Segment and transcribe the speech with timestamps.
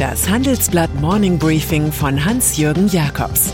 [0.00, 3.52] Das Handelsblatt Morning Briefing von Hans-Jürgen Jakobs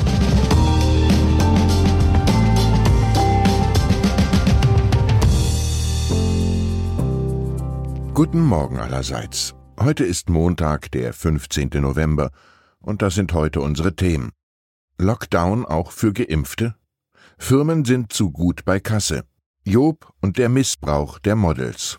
[8.15, 9.57] Guten Morgen allerseits.
[9.81, 11.71] Heute ist Montag, der 15.
[11.81, 12.31] November,
[12.79, 14.31] und das sind heute unsere Themen.
[14.99, 16.77] Lockdown auch für Geimpfte?
[17.39, 19.25] Firmen sind zu gut bei Kasse.
[19.65, 21.99] Job und der Missbrauch der Models.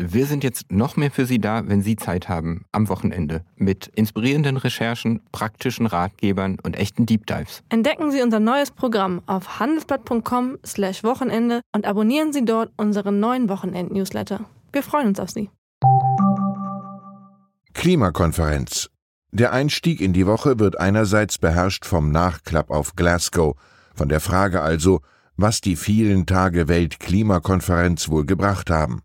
[0.00, 3.88] Wir sind jetzt noch mehr für Sie da, wenn Sie Zeit haben, am Wochenende, mit
[3.88, 7.64] inspirierenden Recherchen, praktischen Ratgebern und echten Deep Dives.
[7.68, 14.44] Entdecken Sie unser neues Programm auf handelsblatt.com/slash Wochenende und abonnieren Sie dort unseren neuen Wochenend-Newsletter.
[14.70, 15.50] Wir freuen uns auf Sie.
[17.74, 18.90] Klimakonferenz.
[19.32, 23.56] Der Einstieg in die Woche wird einerseits beherrscht vom Nachklapp auf Glasgow,
[23.96, 25.00] von der Frage also,
[25.36, 29.02] was die vielen Tage Weltklimakonferenz wohl gebracht haben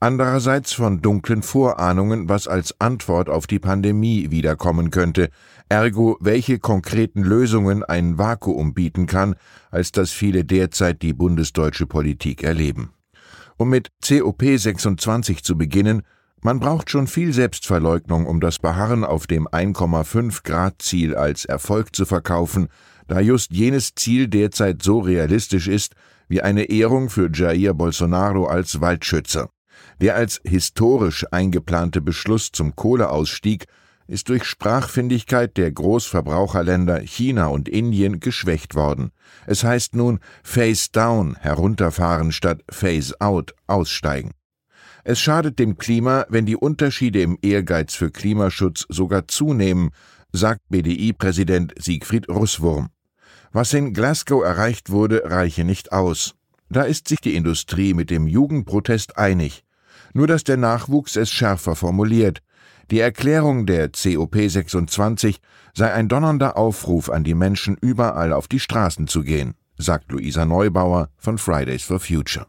[0.00, 5.30] andererseits von dunklen Vorahnungen, was als Antwort auf die Pandemie wiederkommen könnte,
[5.68, 9.36] ergo welche konkreten Lösungen ein Vakuum bieten kann,
[9.70, 12.90] als das viele derzeit die bundesdeutsche Politik erleben.
[13.56, 16.02] Um mit COP 26 zu beginnen,
[16.42, 21.96] man braucht schon viel Selbstverleugnung, um das Beharren auf dem 1,5 Grad Ziel als Erfolg
[21.96, 22.68] zu verkaufen,
[23.08, 25.94] da just jenes Ziel derzeit so realistisch ist
[26.28, 29.48] wie eine Ehrung für Jair Bolsonaro als Waldschützer.
[30.00, 33.66] Der als historisch eingeplante Beschluss zum Kohleausstieg
[34.08, 39.10] ist durch Sprachfindigkeit der Großverbraucherländer China und Indien geschwächt worden.
[39.46, 44.32] Es heißt nun Face Down herunterfahren statt Face Out aussteigen.
[45.02, 49.90] Es schadet dem Klima, wenn die Unterschiede im Ehrgeiz für Klimaschutz sogar zunehmen,
[50.32, 52.88] sagt BDI-Präsident Siegfried Russwurm.
[53.52, 56.34] Was in Glasgow erreicht wurde, reiche nicht aus.
[56.68, 59.62] Da ist sich die Industrie mit dem Jugendprotest einig
[60.16, 62.42] nur dass der Nachwuchs es schärfer formuliert.
[62.90, 65.40] Die Erklärung der COP 26
[65.74, 70.46] sei ein donnernder Aufruf an die Menschen, überall auf die Straßen zu gehen, sagt Luisa
[70.46, 72.46] Neubauer von Fridays for Future.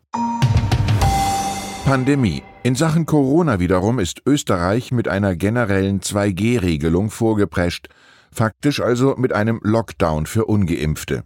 [1.83, 2.41] Pandemie.
[2.63, 7.89] In Sachen Corona wiederum ist Österreich mit einer generellen 2G-Regelung vorgeprescht,
[8.31, 11.23] faktisch also mit einem Lockdown für ungeimpfte.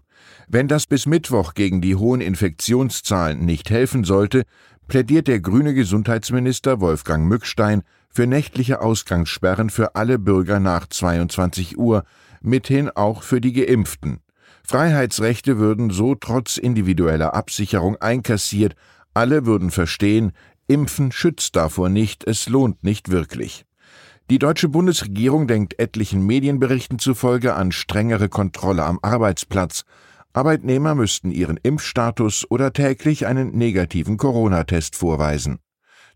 [0.53, 4.43] Wenn das bis Mittwoch gegen die hohen Infektionszahlen nicht helfen sollte,
[4.91, 12.03] plädiert der grüne Gesundheitsminister Wolfgang Mückstein für nächtliche Ausgangssperren für alle Bürger nach 22 Uhr,
[12.41, 14.19] mithin auch für die Geimpften.
[14.67, 18.75] Freiheitsrechte würden so trotz individueller Absicherung einkassiert,
[19.13, 20.33] alle würden verstehen,
[20.67, 23.63] Impfen schützt davor nicht, es lohnt nicht wirklich.
[24.29, 29.85] Die deutsche Bundesregierung denkt etlichen Medienberichten zufolge an strengere Kontrolle am Arbeitsplatz,
[30.33, 35.59] Arbeitnehmer müssten ihren Impfstatus oder täglich einen negativen Corona-Test vorweisen.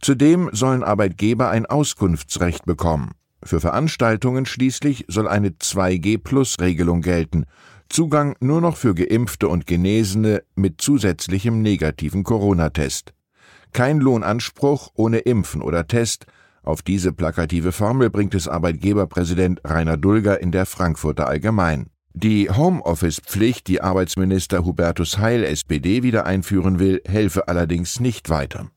[0.01, 3.11] Zudem sollen Arbeitgeber ein Auskunftsrecht bekommen.
[3.43, 7.45] Für Veranstaltungen schließlich soll eine 2G-Plus-Regelung gelten,
[7.89, 13.13] Zugang nur noch für Geimpfte und Genesene mit zusätzlichem negativen Corona-Test.
[13.73, 16.25] Kein Lohnanspruch ohne Impfen oder Test,
[16.63, 21.91] auf diese plakative Formel bringt es Arbeitgeberpräsident Rainer Dulger in der Frankfurter Allgemein.
[22.17, 28.71] Die Homeoffice-Pflicht, die Arbeitsminister Hubertus Heil SPD wieder einführen will, helfe allerdings nicht weiter.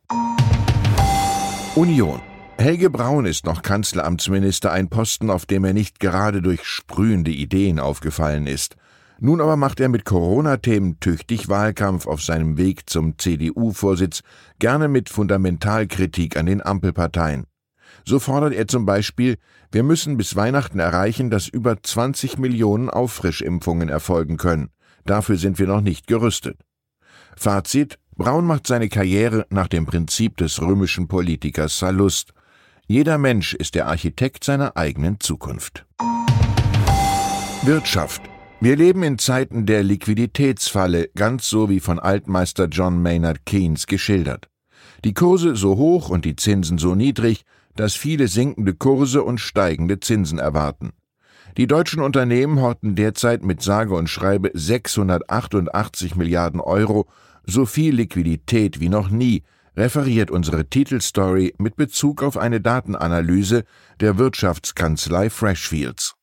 [1.77, 2.21] Union.
[2.59, 7.79] Helge Braun ist noch Kanzleramtsminister, ein Posten, auf dem er nicht gerade durch sprühende Ideen
[7.79, 8.75] aufgefallen ist.
[9.21, 14.23] Nun aber macht er mit Corona-Themen tüchtig Wahlkampf auf seinem Weg zum CDU-Vorsitz,
[14.59, 17.47] gerne mit Fundamentalkritik an den Ampelparteien.
[18.09, 19.37] So fordert er zum Beispiel,
[19.71, 24.71] wir müssen bis Weihnachten erreichen, dass über 20 Millionen Auffrischimpfungen erfolgen können.
[25.05, 26.59] Dafür sind wir noch nicht gerüstet.
[27.37, 32.33] Fazit Braun macht seine Karriere nach dem Prinzip des römischen Politikers Sallust.
[32.87, 35.85] Jeder Mensch ist der Architekt seiner eigenen Zukunft.
[37.63, 38.23] Wirtschaft.
[38.63, 44.49] Wir leben in Zeiten der Liquiditätsfalle, ganz so wie von Altmeister John Maynard Keynes geschildert.
[45.05, 47.45] Die Kurse so hoch und die Zinsen so niedrig,
[47.79, 50.91] dass viele sinkende Kurse und steigende Zinsen erwarten.
[51.57, 57.09] Die deutschen Unternehmen horten derzeit mit sage und schreibe 688 Milliarden Euro
[57.45, 59.45] so viel Liquidität wie noch nie,
[59.77, 63.63] referiert unsere Titelstory mit Bezug auf eine Datenanalyse
[64.01, 66.15] der Wirtschaftskanzlei Freshfields.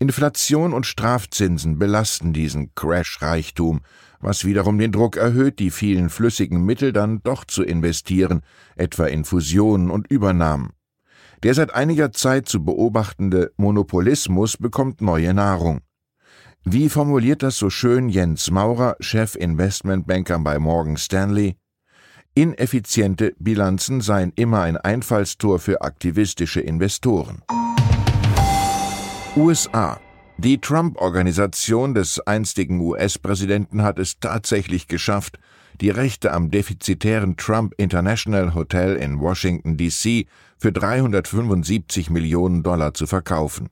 [0.00, 3.82] Inflation und Strafzinsen belasten diesen Crash-Reichtum,
[4.22, 8.40] was wiederum den Druck erhöht, die vielen flüssigen Mittel dann doch zu investieren,
[8.76, 10.70] etwa in Fusionen und Übernahmen.
[11.42, 15.80] Der seit einiger Zeit zu beobachtende Monopolismus bekommt neue Nahrung.
[16.64, 21.56] Wie formuliert das so schön Jens Maurer, Chef Investmentbanker bei Morgan Stanley?
[22.34, 27.42] Ineffiziente Bilanzen seien immer ein Einfallstor für aktivistische Investoren.
[29.36, 30.00] USA
[30.38, 35.38] die Trump-Organisation des einstigen US-Präsidenten hat es tatsächlich geschafft,
[35.80, 40.26] die Rechte am defizitären Trump International Hotel in Washington, D.C.
[40.58, 43.68] für 375 Millionen Dollar zu verkaufen.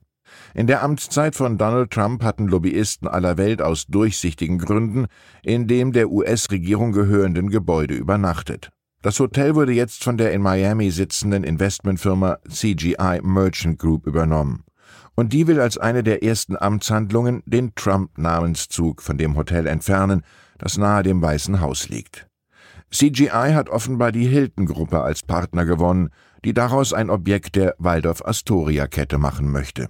[0.53, 5.07] In der Amtszeit von Donald Trump hatten Lobbyisten aller Welt aus durchsichtigen Gründen
[5.43, 8.69] in dem der US-Regierung gehörenden Gebäude übernachtet.
[9.01, 14.63] Das Hotel wurde jetzt von der in Miami sitzenden Investmentfirma CGI Merchant Group übernommen
[15.15, 20.23] und die will als eine der ersten Amtshandlungen den Trump-Namenszug von dem Hotel entfernen,
[20.57, 22.27] das nahe dem Weißen Haus liegt.
[22.91, 26.09] CGI hat offenbar die Hilton-Gruppe als Partner gewonnen,
[26.43, 29.89] die daraus ein Objekt der Waldorf-Astoria-Kette machen möchte.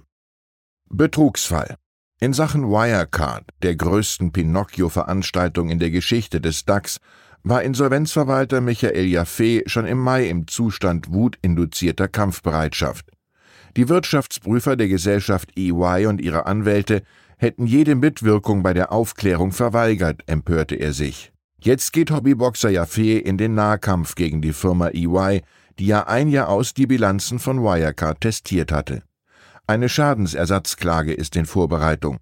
[0.88, 1.76] Betrugsfall.
[2.20, 6.98] In Sachen Wirecard, der größten Pinocchio-Veranstaltung in der Geschichte des DAX,
[7.42, 13.10] war Insolvenzverwalter Michael Jaffe schon im Mai im Zustand wutinduzierter Kampfbereitschaft.
[13.76, 17.02] Die Wirtschaftsprüfer der Gesellschaft EY und ihre Anwälte
[17.38, 21.32] hätten jede Mitwirkung bei der Aufklärung verweigert, empörte er sich.
[21.58, 25.42] Jetzt geht Hobbyboxer Jaffe in den Nahkampf gegen die Firma EY,
[25.78, 29.02] die ja ein Jahr aus die Bilanzen von Wirecard testiert hatte.
[29.66, 32.18] Eine Schadensersatzklage ist in Vorbereitung.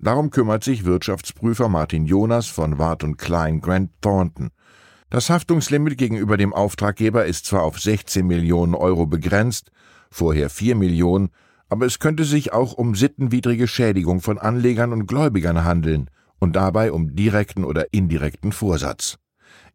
[0.00, 4.50] Darum kümmert sich Wirtschaftsprüfer Martin Jonas von Wart und Klein Grant Thornton.
[5.10, 9.70] Das Haftungslimit gegenüber dem Auftraggeber ist zwar auf 16 Millionen Euro begrenzt,
[10.10, 11.30] vorher 4 Millionen,
[11.68, 16.92] aber es könnte sich auch um sittenwidrige Schädigung von Anlegern und Gläubigern handeln und dabei
[16.92, 19.18] um direkten oder indirekten Vorsatz.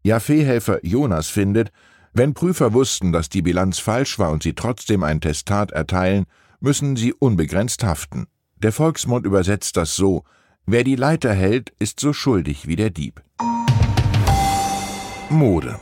[0.04, 1.72] Jaffe-Helfer Jonas findet,
[2.14, 6.26] wenn Prüfer wussten, dass die Bilanz falsch war und sie trotzdem ein Testat erteilen,
[6.60, 8.28] müssen sie unbegrenzt haften.
[8.58, 10.24] Der Volksmund übersetzt das so:
[10.66, 13.22] Wer die Leiter hält, ist so schuldig wie der Dieb.
[15.30, 15.80] Mode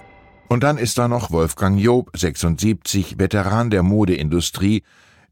[0.51, 4.83] und dann ist da noch Wolfgang Job, 76, Veteran der Modeindustrie,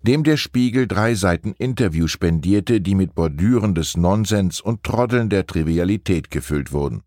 [0.01, 5.45] dem der Spiegel drei Seiten Interview spendierte, die mit Bordüren des Nonsens und Troddeln der
[5.45, 7.03] Trivialität gefüllt wurden.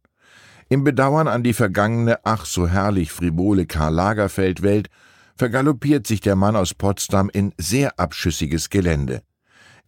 [0.69, 4.91] Im Bedauern an die vergangene, ach so herrlich frivole Karl Lagerfeld-Welt
[5.35, 9.23] vergaloppiert sich der Mann aus Potsdam in sehr abschüssiges Gelände.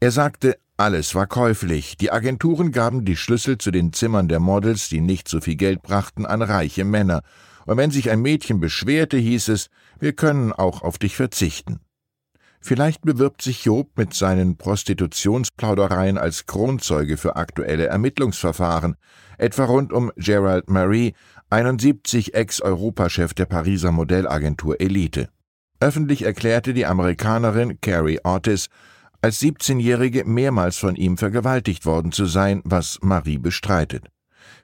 [0.00, 1.99] Er sagte, alles war käuflich.
[1.99, 5.82] Die Agenturen gaben die Schlüssel zu den Zimmern der Models, die nicht so viel Geld
[5.82, 7.21] brachten, an reiche Männer,
[7.66, 9.69] und wenn sich ein Mädchen beschwerte, hieß es,
[9.99, 11.81] wir können auch auf dich verzichten.
[12.61, 18.96] Vielleicht bewirbt sich Job mit seinen Prostitutionsplaudereien als Kronzeuge für aktuelle Ermittlungsverfahren,
[19.37, 21.12] etwa rund um Gerald Marie,
[21.50, 25.28] 71 Ex-Europachef der Pariser Modellagentur Elite.
[25.78, 28.69] Öffentlich erklärte die Amerikanerin Carrie Ortiz,
[29.20, 34.06] als 17-Jährige mehrmals von ihm vergewaltigt worden zu sein, was Marie bestreitet.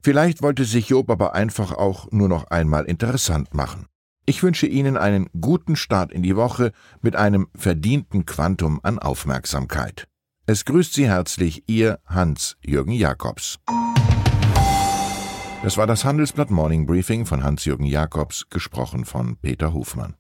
[0.03, 3.87] Vielleicht wollte sich Job aber einfach auch nur noch einmal interessant machen.
[4.25, 10.07] Ich wünsche Ihnen einen guten Start in die Woche mit einem verdienten Quantum an Aufmerksamkeit.
[10.47, 13.59] Es grüßt Sie herzlich Ihr Hans-Jürgen Jakobs.
[15.63, 20.15] Das war das Handelsblatt Morning Briefing von Hans-Jürgen Jakobs, gesprochen von Peter Hofmann.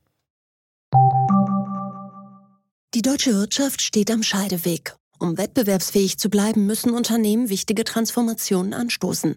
[2.94, 4.94] Die deutsche Wirtschaft steht am Scheideweg.
[5.18, 9.37] Um wettbewerbsfähig zu bleiben, müssen Unternehmen wichtige Transformationen anstoßen.